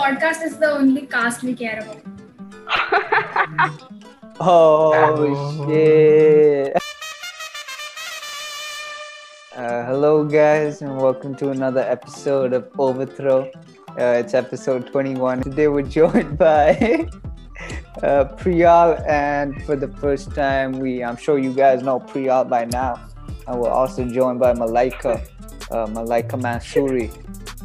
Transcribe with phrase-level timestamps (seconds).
[0.00, 2.00] podcast is the only cast we care about.
[4.40, 5.66] Oh, Oh.
[5.68, 6.72] shit.
[9.54, 13.50] Uh, hello, guys, and welcome to another episode of Overthrow.
[13.90, 15.42] Uh, it's episode 21.
[15.42, 17.06] Today we're joined by
[18.02, 22.64] uh, Priyal, and for the first time, we I'm sure you guys know Priyal by
[22.64, 22.98] now.
[23.46, 25.20] And we're also joined by Malaika,
[25.70, 27.10] uh, Malaika Mansouri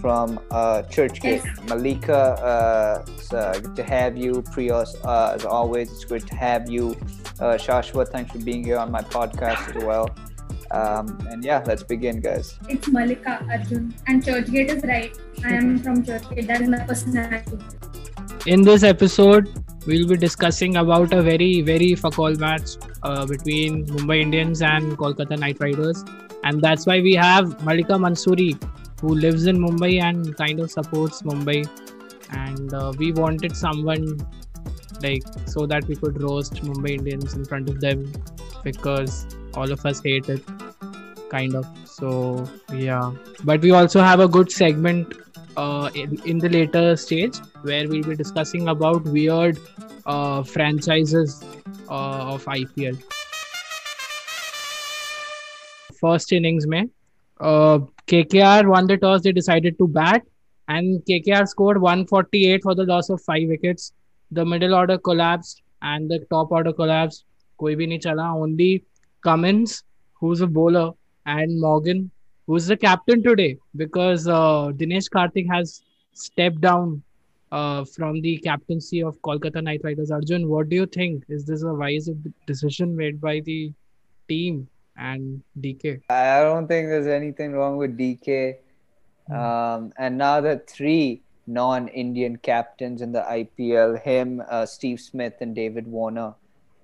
[0.06, 1.44] from uh, Churchgate.
[1.68, 2.22] Malika,
[2.54, 4.34] uh, it's uh, good to have you.
[4.54, 6.92] Priyal, uh, as always, it's great to have you.
[7.40, 10.08] Uh, Shashwat, thanks for being here on my podcast as well.
[10.70, 12.60] Um, and yeah, let's begin, guys.
[12.70, 13.96] It's Malika Arjun.
[14.06, 15.18] And Churchgate is right.
[15.44, 16.46] I am from Churchgate.
[16.46, 17.58] That is my personality.
[18.46, 19.52] In this episode,
[19.88, 24.96] we'll be discussing about a very, very fuck all match uh, between Mumbai Indians and
[25.00, 26.06] Kolkata Knight Riders.
[26.44, 28.52] And that's why we have Malika Mansoori,
[29.06, 31.60] who lives in Mumbai and kind of supports Mumbai.
[32.32, 34.06] And uh, we wanted someone
[35.02, 38.12] like so that we could roast Mumbai Indians in front of them
[38.64, 40.44] because all of us hate it,
[41.30, 41.68] kind of.
[41.86, 43.12] So, yeah.
[43.44, 45.14] But we also have a good segment
[45.56, 49.60] uh, in, in the later stage where we'll be discussing about weird
[50.06, 51.44] uh, franchises
[51.90, 53.02] uh, of IPL.
[56.00, 56.90] First innings, mein,
[57.40, 59.23] uh, KKR won the toss.
[59.23, 60.23] They decided to bat,
[60.69, 63.93] and KKR scored 148 for the loss of five wickets.
[64.31, 67.25] The middle order collapsed, and the top order collapsed.
[67.61, 68.33] कोई भी नहीं चला.
[68.43, 68.85] Only
[69.23, 69.85] Cummins,
[70.21, 70.93] who's a bowler,
[71.27, 72.11] and Morgan,
[72.47, 77.03] who's the captain today because uh, Dinesh Karthik has stepped down
[77.53, 80.11] uh, from the captaincy of Kolkata Knight Riders.
[80.11, 81.25] Arjun, what do you think?
[81.29, 82.09] Is this a wise
[82.47, 83.73] decision made by the
[84.29, 86.02] team and DK?
[86.10, 88.58] I don't think there's anything wrong with DK.
[89.32, 95.56] Um, and now the three non-Indian captains in the IPL: him, uh, Steve Smith, and
[95.56, 96.34] David Warner.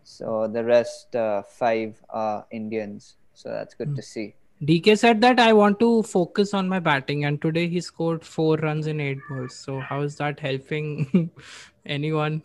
[0.03, 3.15] So the rest uh, five are Indians.
[3.33, 3.95] So that's good Hmm.
[3.95, 4.33] to see.
[4.63, 8.57] DK said that I want to focus on my batting, and today he scored four
[8.57, 9.55] runs in eight balls.
[9.55, 11.31] So how is that helping
[11.85, 12.43] anyone?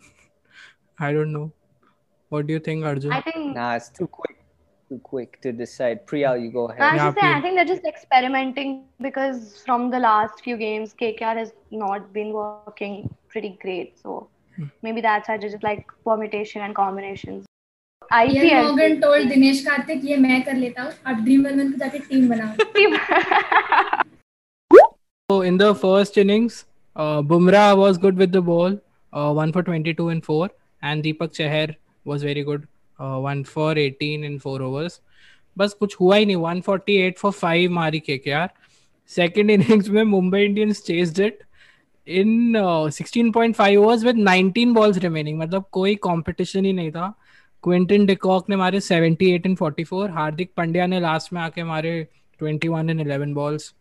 [0.99, 1.51] I don't know.
[2.29, 3.11] What do you think, Arjun?
[3.13, 4.26] I think Nah, it's too quick
[4.88, 6.06] Too quick to decide.
[6.06, 6.92] Priyal, you go I ahead.
[6.92, 7.42] was Yeah, just saying, I please.
[7.42, 12.98] think they're just experimenting because from the last few games, KKR has not been working
[13.28, 13.98] pretty great.
[14.02, 14.66] So Hmm.
[14.82, 17.46] maybe that's why they just like permutation and combinations.
[18.12, 18.64] Ian IPL.
[18.64, 22.28] Morgan told Dinesh Karthik, ये मैं कर लेता हूँ आप dream eleven को जाके team
[22.28, 24.02] बनाओ
[25.30, 26.64] So in the first innings,
[26.96, 28.78] uh, Bumrah was good with the ball,
[29.12, 30.50] uh, one for 22 in four,
[30.82, 32.66] and Deepak Chahar was very good,
[32.99, 34.99] one for eighteen in four overs
[35.57, 38.49] बस कुछ हुआ ही नहीं। One forty eight for five मारी के यार।
[39.11, 41.39] Second innings में Mumbai Indians chased it
[42.07, 42.53] in
[42.91, 47.13] sixteen point five overs with nineteen balls remaining मतलब कोई कॉम्पिटिशन ही नहीं था।
[47.63, 51.63] क्विंटन डिकॉक ने मारे seventy eight in forty four Hardik Pandya ने लास्ट में आके
[51.63, 52.07] मारे
[52.39, 53.73] twenty one in eleven balls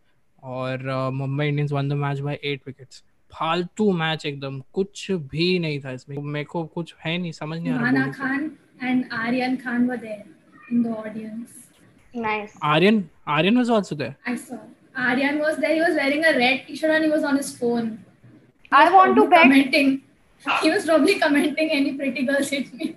[0.43, 5.81] और Mumbai Indians won the match by eight wickets फालतू मैच एकदम। कुछ भी नहीं
[5.81, 8.51] था इसमें। मेरे को कुछ है नहीं। समझ नहीं आ रहा Khan
[8.81, 10.25] and Aryan Khan were there
[10.71, 11.51] in the audience.
[12.15, 12.57] Nice.
[12.63, 14.17] Aryan Aryan was also there.
[14.27, 14.59] I saw.
[14.97, 15.75] Aryan was there.
[15.75, 18.05] He was wearing a red t-shirt and he was on his phone.
[18.73, 19.43] I want to bet.
[19.43, 20.03] Commenting.
[20.63, 22.97] He was probably commenting any pretty girls hit me.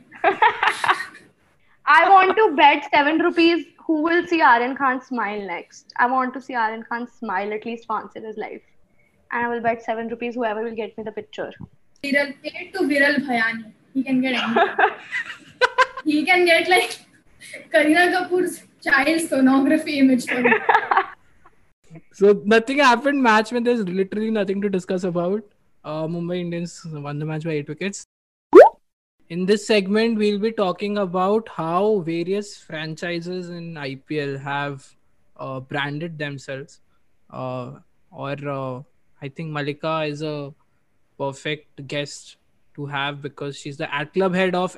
[1.85, 5.93] I want to bet seven rupees who will see Aryan Khan smile next.
[5.97, 8.61] I want to see Aryan Khan smile at least once in his life.
[9.31, 11.51] And I will bet seven rupees whoever will get me the picture.
[12.03, 13.71] Viral paid to Viral Bhayani.
[13.93, 14.95] He can get anything
[16.05, 16.99] he can get like
[17.73, 20.53] Kareena Kapoor's child sonography image for him.
[22.13, 25.43] So nothing happened match when there's literally nothing to discuss about.
[25.83, 28.03] Uh, Mumbai Indians won the match by eight wickets.
[29.29, 34.87] In this segment, we'll be talking about how various franchises in IPL have
[35.37, 36.81] uh, branded themselves.
[37.29, 37.73] Uh,
[38.11, 38.81] or uh,
[39.21, 40.53] I think Malika is a
[41.17, 42.37] perfect guest
[42.75, 44.77] to have because she's the at club head of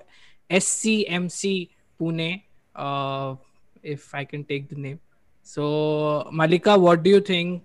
[0.51, 1.69] SCMC
[1.99, 2.43] Pune.
[2.75, 3.35] Uh,
[3.83, 4.99] if I can take the name.
[5.43, 7.63] So, Malika, what do you think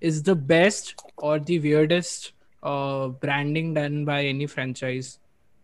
[0.00, 2.32] is the best or the weirdest
[2.62, 5.18] uh, branding done by any franchise?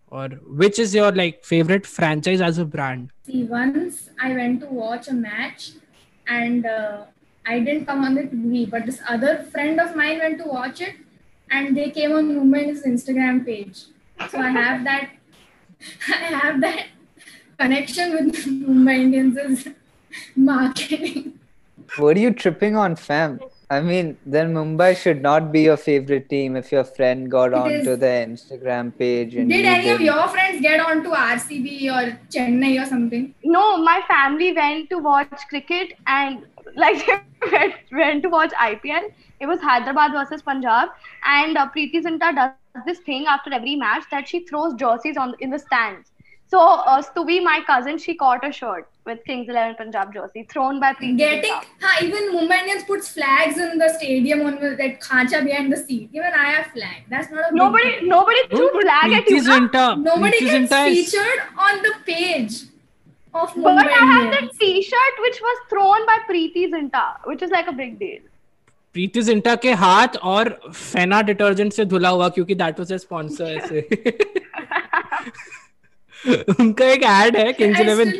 [0.09, 3.13] Or which is your like favorite franchise as a brand?
[3.25, 5.73] See, once I went to watch a match
[6.27, 7.05] and uh,
[7.47, 10.81] I didn't come on the TV, but this other friend of mine went to watch
[10.81, 10.97] it
[11.51, 13.85] and they came on Mumbai's Instagram page.
[14.31, 15.11] So I have that
[16.09, 16.87] I have that
[17.59, 19.69] connection with Mumbai Indians'
[20.37, 21.39] marketing.
[21.97, 23.41] What are you tripping on, fam?
[23.69, 27.55] I mean, then Mumbai should not be your favorite team if your friend got It
[27.55, 27.99] onto is.
[28.01, 32.87] the Instagram page and Did any of your friends get onto RCB or Chennai or
[32.87, 33.33] something?
[33.45, 36.45] No, my family went to watch cricket and
[36.75, 39.13] like they went, went to watch IPL.
[39.39, 40.91] It was Hyderabad versus Punjab,
[41.25, 42.51] and uh, Preity Zinta does
[42.87, 46.13] this thing after every match that she throws jerseys on in the stands.
[46.49, 50.81] So uh, Stuvi, my cousin, she caught a shirt with Kings Eleven Punjab jersey thrown
[50.81, 51.65] by Preeti Getting, Zinta.
[51.81, 55.77] huh, even Mumbai Indians puts flags in the stadium on the- that khancha behind the
[55.77, 56.11] seat.
[56.13, 57.05] Even I have flag.
[57.09, 58.09] That's not a Nobody, deal.
[58.09, 59.43] nobody No, threw but flag at Preeti you.
[59.43, 62.63] Zinta, Nobody Preeti gets Zinta is featured on the page
[63.33, 64.59] of But Mumbai I have Indians.
[64.59, 68.19] the T-shirt which was thrown by Preity Zinta, which is like a big deal.
[68.95, 73.45] Preity Zinta के हाथ और फेना detergent से धुला हुआ क्योंकि that was a sponsor
[73.45, 73.81] ऐसे।
[76.61, 78.13] उनका एक एड है Kings Eleven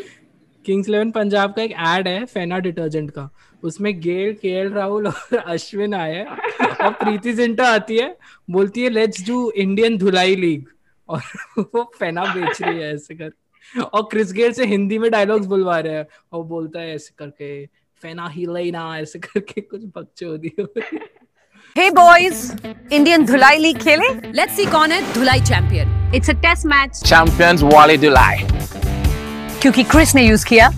[0.65, 3.29] Kings Eleven Punjab का एक एड है फेना डिटर्जेंट का।
[3.63, 8.15] उसमें गेल के राहुल और अश्विन आए हैं। और प्रीति जिंटा आती है
[8.49, 10.65] बोलती है लेट्स डू इंडियन धुलाई लीग
[11.09, 11.21] और
[11.59, 15.79] वो फेना बेच रही है ऐसे कर और क्रिस गेल से हिंदी में डायलॉग्स बुलवा
[15.79, 17.65] रहे हैं। और बोलता है ऐसे करके
[18.03, 20.67] फेना ही लेना ऐसे करके कुछ बकचोदी हो
[21.75, 22.39] Hey boys,
[22.91, 24.07] Indian Dhulai League खेले?
[24.39, 28.35] Let's see कौन है धुलाई champion It's a test match champions Wally Dulai.
[29.61, 30.69] क्योंकि क्रिस ने यूज़ किया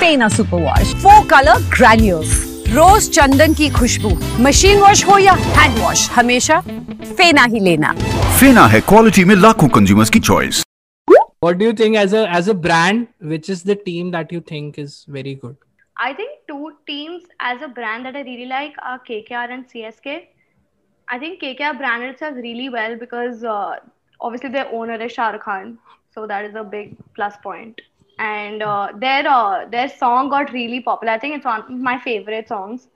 [0.00, 2.30] Fena super wash four colour granules
[2.68, 4.10] rose चंदन की खुशबू
[4.44, 7.92] मशीन वॉश हो या हैंड वॉश हमेशा फेना ही लेना
[8.38, 10.62] फेना है क्वालिटी में लाखों कंज्यूमर्स की choice
[11.44, 13.02] What do you think as a as a brand?
[13.32, 15.56] Which is the team that you think is very good?
[15.98, 20.26] I think two teams as a brand that I really like are KKR and CSK.
[21.08, 23.76] I think KKR branded itself really well because uh,
[24.20, 25.78] obviously their owner is Shah Khan,
[26.14, 27.80] so that is a big plus point.
[28.18, 31.14] And uh, their uh, their song got really popular.
[31.14, 32.88] I think it's one of my favorite songs.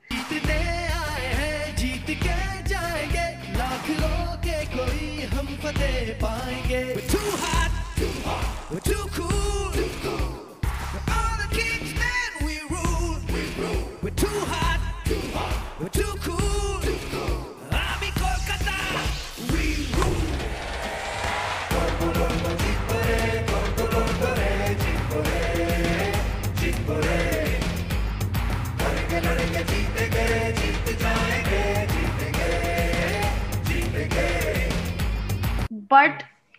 [15.81, 15.94] But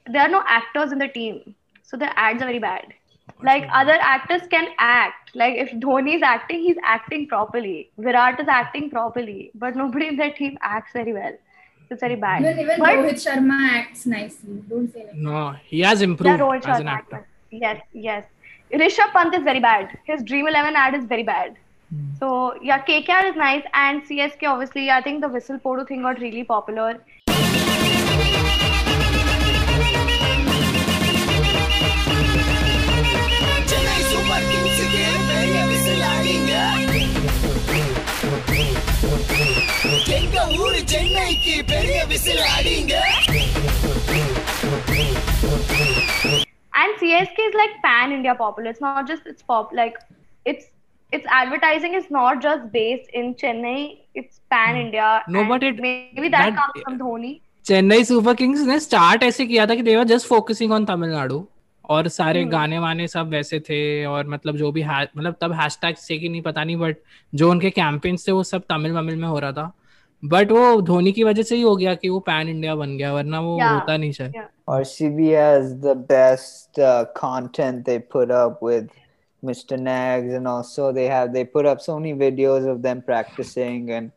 [0.07, 1.53] there are no actors in the team,
[1.83, 2.91] so the ads are very bad.
[3.43, 5.20] Like other actors can act.
[5.33, 7.89] Like if Dhoni is acting, he's acting properly.
[7.97, 11.33] Virat is acting properly, but nobody in their team acts very well.
[11.89, 12.41] It's very bad.
[12.41, 14.61] Even, even But- Rohit Sharma acts nicely.
[14.69, 16.91] Don't say like No, he has improved Yeah, improved Rohit as an Sharma.
[16.91, 17.27] actor.
[17.51, 18.25] Yes, yes.
[18.73, 19.97] Rishabh Pant is very bad.
[20.05, 21.57] His Dream Eleven ad is very bad.
[21.93, 22.05] Hmm.
[22.19, 24.89] So yeah, KKR is nice, and CSK obviously.
[24.89, 26.91] I think the whistle photo thing got really popular.
[46.73, 48.71] And CSK is like pan India popular.
[48.71, 49.97] It's not just it's pop like
[50.45, 50.65] it's
[51.13, 53.99] its advertising is not just based in Chennai.
[54.15, 55.23] It's pan India.
[55.27, 57.33] No, but it- maybe that, that- comes from Dhoni.
[57.65, 61.43] Chennai Super Kings ने start ऐसे किया था कि they were just focusing on Tamil Nadu
[61.89, 66.17] और सारे गाने वाने सब वैसे थे और मतलब जो भी मतलब तब हैशटैग से
[66.17, 66.97] कि नहीं पता नहीं बट
[67.33, 69.71] जो उनके कैंपेन्स थे वो सब तमिल वमिल में हो रहा था
[70.24, 73.12] बट वो धोनी की वजह से ही हो गया कि वो पैन इंडिया बन गया
[73.14, 73.72] वरना वो Yeah.
[73.72, 74.46] होता नहीं शायद Yeah.
[74.76, 78.88] RCB has the best uh, content they put up with
[79.50, 79.76] Mr.
[79.82, 83.90] Nags, and also they have they put up so many videos of them practicing.
[83.98, 84.10] And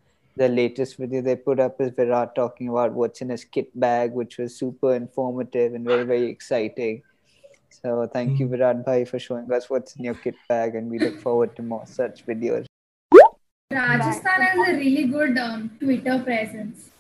[0.44, 4.14] the latest video they put up is Virat talking about what's in his kit bag,
[4.22, 7.02] which was super informative and very very exciting.
[7.82, 10.98] So thank you Virat Bhai for showing us what's in your kit bag, and we
[11.06, 12.66] look forward to more such videos.
[13.95, 16.91] Rajasthan has a really good um, Twitter presence.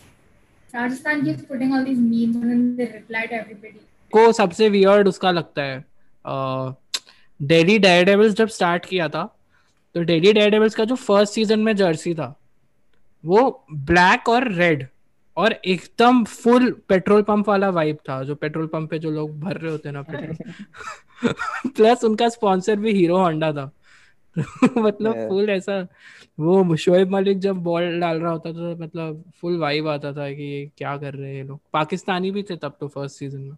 [0.75, 3.81] Rajasthan keeps putting all these memes and then they reply to everybody.
[4.13, 5.85] को सबसे weird उसका लगता है
[7.41, 9.25] daily Daredevils जब start किया था
[9.95, 12.35] तो daily Daredevils का जो फ़र्स्ट सीज़न में जर्सी था
[13.25, 13.43] वो
[13.91, 14.87] ब्लैक और रेड
[15.37, 19.57] और एकदम फुल पेट्रोल पंप वाला वाइब था जो पेट्रोल पंप पे जो लोग भर
[19.57, 21.33] रहे होते हैं ना पेट्रोल
[21.71, 23.71] प्लस उनका स्पॉन्सर भी हीरो होंडा था
[24.39, 25.29] मतलब Yeah.
[25.29, 25.81] फुल ऐसा
[26.41, 30.31] वो शोएब मलिक जब बॉल डाल रहा होता था तो मतलब फुल वाइब आता था
[30.33, 33.57] कि ये क्या कर रहे हैं लोग पाकिस्तानी भी थे तब तो फ़र्स्ट सीज़न में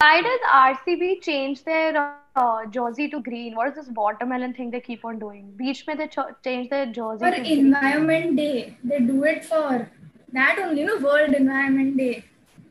[0.00, 1.92] Why does RCB change their
[2.40, 3.54] uh, jersey to green?
[3.58, 5.46] What is this watermelon thing they keep on doing?
[5.60, 8.36] Beach mein they ch- change their jersey For to green.
[8.36, 9.88] Day, they do it for
[10.34, 12.24] that only, you know, World Environment Day.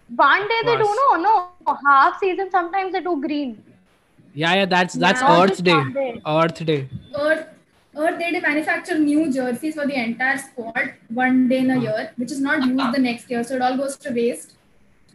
[0.09, 1.75] One day they do no, no.
[1.87, 3.57] Half season sometimes they do green.
[4.43, 5.41] Yeah, yeah, that's that's Yeah.
[5.41, 5.73] Earth Day.
[5.73, 6.21] one day.
[6.37, 6.79] Earth Day.
[7.25, 7.43] Earth,
[7.97, 12.11] Earth Day, they manufacture new jerseys for the entire squad one day in a year,
[12.17, 14.51] which is not used the next year, so it all goes to waste.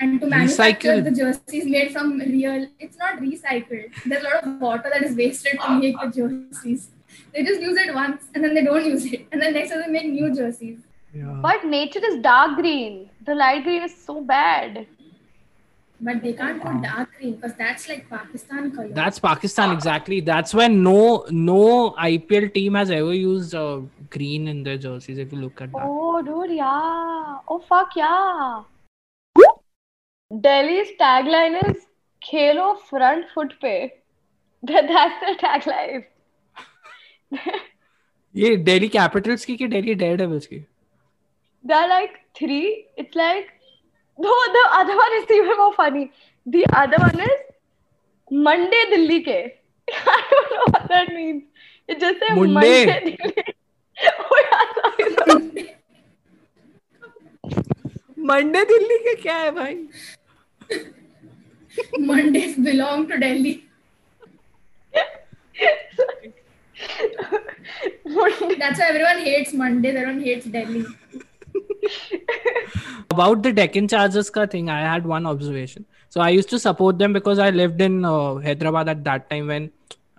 [0.03, 1.05] And to manufacture Recycled.
[1.05, 3.91] the jerseys made from real, it's not recycled.
[4.07, 6.89] There's a lot of water that is wasted to make the jerseys.
[7.35, 9.83] They just use it once and then they don't use it, and then next year
[9.85, 10.79] they make new jerseys.
[11.13, 11.37] Yeah.
[11.43, 13.11] But nature is dark green.
[13.27, 14.87] The light green is so bad.
[16.03, 18.89] But they can't put dark green because that's like Pakistan color.
[18.89, 20.21] That's Pakistan exactly.
[20.21, 25.19] That's when no no IPL team has ever used uh, green in their jerseys.
[25.19, 25.83] If you look at that.
[25.85, 27.39] Oh, dude, yeah.
[27.49, 28.63] Oh, fuck, yeah.
[30.41, 31.85] Delhi's tagline is
[32.27, 33.91] Khelo front foot pe.
[34.63, 36.05] That, that's the tagline.
[38.37, 40.65] ये Delhi Capitals की कि Delhi Daredevils की
[41.65, 42.87] They're like three.
[42.97, 43.49] It's like,
[44.27, 46.13] no, the other one is even more funny.
[46.47, 47.41] The other one is
[48.31, 49.39] Monday Delhi ke.
[49.91, 51.43] I don't know what that means.
[51.89, 52.87] It just says Monday.
[52.87, 53.19] Monday Delhi.
[54.03, 55.67] Oh, yeah, sorry, sorry.
[58.29, 59.77] Monday Delhi के क्या है भाई
[62.09, 63.53] Mondays belong to Delhi.
[68.07, 68.55] Monday.
[68.59, 70.85] That's why everyone hates Mondays, everyone hates Delhi.
[73.21, 75.85] About the Deccan Chargers ka thing, I had one observation.
[76.09, 79.47] So I used to support them because I lived in uh, Hyderabad at that time
[79.49, 79.71] when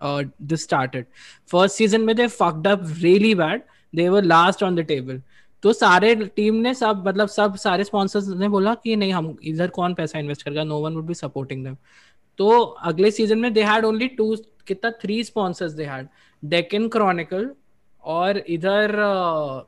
[0.01, 1.05] uh, this started.
[1.45, 3.63] First season में they fucked up really bad.
[3.93, 5.21] They were last on the table.
[5.63, 9.67] तो सारे team ने सब मतलब सब सारे sponsors ने बोला कि नहीं हम इधर
[9.75, 11.75] कौन पैसा इन्वेस्ट करेगा no one would be supporting them
[12.37, 12.49] तो
[12.91, 14.35] अगले सीज़न में दे हैड ओनली टू
[14.67, 16.07] कितना three sponsors they had
[16.43, 17.49] Deccan Chronicle
[18.03, 18.91] और इधर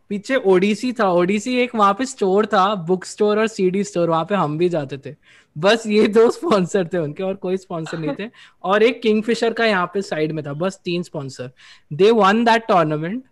[0.09, 4.25] पीछे ओडीसी था। ओडीसी एक वहाँ पे स्टोर था बुक स्टोर और सीडी स्टोर। वहाँ
[4.25, 5.15] पे हम भी जाते थे।
[5.55, 8.29] बस ये दो स्पॉन्सर थे उनके और कोई स्पॉन्सर नहीं थे।
[8.63, 11.51] और एक किंगफिशर का यहाँ पे साइड में था। बस तीन sponsor.
[11.93, 13.23] They won that tournament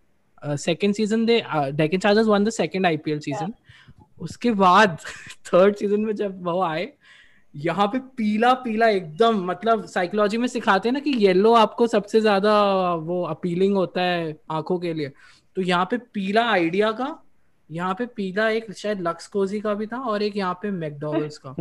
[0.46, 3.54] second season they Deccan Chargers won the second IPL season
[4.22, 4.98] उसके बाद
[5.48, 6.86] थर्ड सीज़न में जब वो आए
[7.56, 12.22] यहाँ पे पीला पीला एकदम मतलब साइकोलॉजी में सिखाते हैं ना कि येलो आपको सबसे
[12.22, 12.54] ज़्यादा,
[12.96, 15.12] वो अपीलिंग होता है आँखों के लिए।
[15.58, 17.18] तो यहाँ पे पीला आइडिया का,
[17.70, 21.42] यहाँ पे पीला एक शायद लक्स कोजी का भी था और एक यहाँ पे मैकडोनल्ड्स
[21.46, 21.56] का।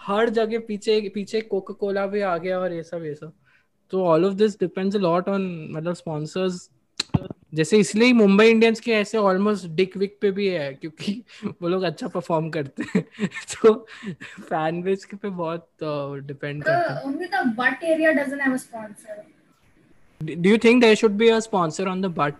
[0.00, 3.32] हर जगह पीछे पीछे कोका कोला भी आ गया और ये सब ये सब।
[3.92, 6.68] तो all of this depends lot on मतलब स्पॉन्सर्स
[7.52, 11.12] जैसे इसलिए ही मुंबई इंडियंस के ऐसे ऑलमोस्ट डिक विक पे भी है क्योंकि
[11.62, 13.04] वो लोग अच्छा परफॉर्म करते हैं।
[13.52, 13.74] तो
[14.40, 15.68] फ़ैन बेस के पे बहुत
[16.26, 19.22] डिपेंड करता है। Only the bat area doesn't have a sponsor
[20.20, 22.34] do you think there should be a sponsor on the bat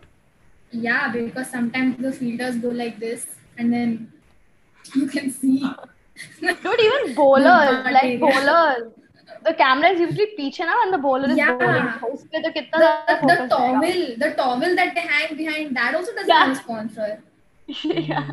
[0.73, 3.27] या because sometimes the fielders go like this
[3.61, 3.99] and then
[4.85, 5.57] you can see
[6.45, 8.91] don't even bowler like bowler
[9.45, 11.53] The camera is usually पीछे ना when the bowler is Yeah.
[11.63, 11.89] bowling.
[12.03, 15.77] तो उस पे तो कितना The, ज़्यादा the towel, the towel that they hang behind,
[15.77, 16.45] that also doesn't Yeah.
[16.45, 17.23] have a sponsor.
[18.13, 18.31] yeah.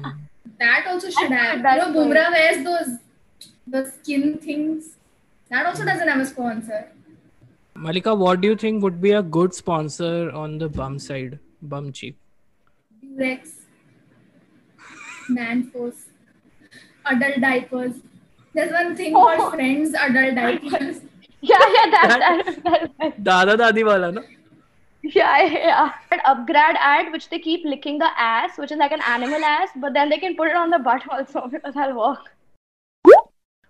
[0.62, 1.58] That also should have.
[1.58, 1.92] you know.
[1.98, 2.98] Bumrah wears those
[3.76, 4.90] the skin things.
[5.50, 6.82] That also doesn't have a sponsor.
[7.76, 11.40] Malika, what do you think would be a good sponsor on the bum side?
[11.74, 12.16] Bum cheek.
[13.04, 13.52] Durex,
[15.30, 16.06] Manforce,
[17.06, 17.94] adult diapers.
[18.56, 19.24] There's one thing Oh.
[19.26, 21.02] called Friends adult diapers.
[21.44, 24.22] Yeah, yeah, that, that, that, that, दादा दादी वाला ना
[25.04, 25.94] yeah, yeah.
[26.12, 29.70] An upgrade ad which they keep licking the ass, which is like an animal ass,
[29.76, 32.30] but then they can put it on the butt also because that'll work.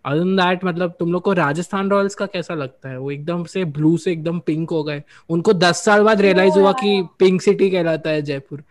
[0.06, 3.44] Other than that मतलब तुम लोग को Rajasthan Royals का कैसा लगता है वो एकदम
[3.54, 5.02] से ब्लू से एकदम पिंक हो गए
[5.36, 8.64] उनको दस साल बाद रियलाइज़ हुआ कि पिंक सिटी कहलाता है जयपुर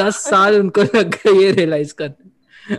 [0.00, 2.74] दस साल उनको लग गए ये रियलाइज़ करते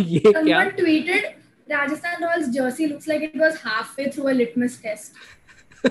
[0.00, 1.24] ये क्या tweeted
[1.69, 5.13] Rajasthan Royals jersey looks like it was halfway through a litmus test.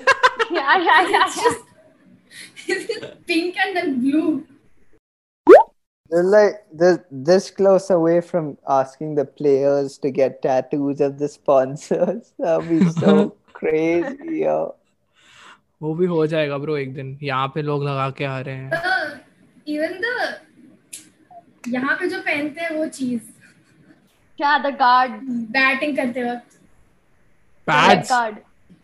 [0.50, 1.24] Yeah, yeah, yeah.
[2.66, 4.46] It's just pink and then blue.
[6.10, 11.28] They're like they're this close away from asking the players to get tattoos of the
[11.28, 12.32] sponsors.
[12.38, 14.74] That'd be so crazy, yo.
[15.82, 18.70] वो भी हो जाएगा bro एक दिन यहाँ पे लोग लगा के आ रहे हैं
[18.70, 19.20] The,
[19.74, 20.16] even the
[21.74, 23.20] यहाँ पे जो पहनते हैं वो चीज
[24.37, 25.11] Yeah, the guard,
[25.57, 26.57] बैटिंग करते वक्त
[27.69, 28.41] पैड्स guard.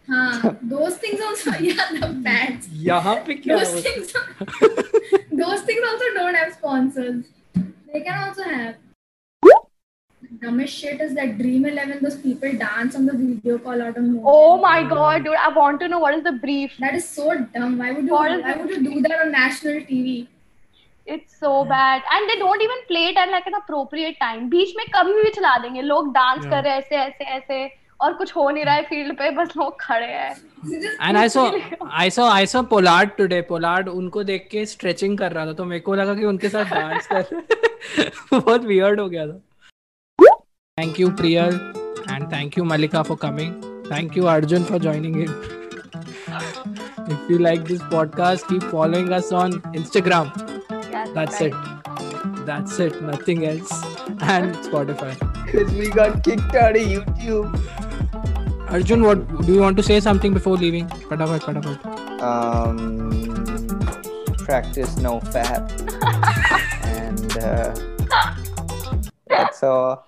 [0.09, 4.13] हाँ those things also yeah the pads यहाँ पे क्या those हो things
[5.41, 7.25] those things also don't have sponsors
[7.91, 8.75] they can also have
[10.41, 11.97] dumbest shit is that Dream Eleven.
[12.01, 14.33] Those people dance on the video call out of nowhere.
[14.33, 15.35] Oh my god, dude!
[15.35, 16.77] I want to know what is the brief.
[16.79, 17.77] That is so dumb.
[17.77, 18.13] Why would you?
[18.13, 18.61] What is Why it?
[18.61, 20.27] would you do that on national TV?
[21.13, 24.73] It's so bad and they don't even play it at like an appropriate time बीच
[24.77, 27.69] में कभी भी चला देंगे। लोग dance कर रहे हैं ऐसे ऐसे ऐसे
[28.01, 30.35] और कुछ हो नहीं रहा है फ़ील्ड पे बस लोग खड़े हैं।
[31.01, 31.45] And I saw
[31.91, 35.65] I saw I saw Pollard today Pollard उनको देख के स्ट्रेचिंग कर रहा था तो
[35.65, 37.45] मेरे को लगा कि उनके साथ डांस कर
[38.39, 39.39] बहुत वियर्ड हो गया था।
[40.77, 41.73] Thank you Priyal
[42.11, 45.33] and thank you Mallika for coming thank you Arjun for joining in
[47.11, 50.29] If you like this podcast, keep following us on Instagram
[51.13, 51.53] Yes, That's right.
[51.53, 52.45] it.
[52.45, 53.01] That's it.
[53.01, 53.71] Nothing else.
[54.21, 55.13] And Spotify.
[55.45, 57.51] Because we got kicked out of YouTube.
[58.69, 60.87] Arjun, what do you want to say something before leaving?
[60.87, 62.21] Patafat, patafat.
[62.21, 63.11] Um,
[64.37, 65.69] practice no fap.
[66.85, 67.75] and uh,
[69.27, 70.07] that's all.